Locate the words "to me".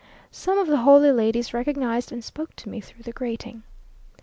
2.55-2.81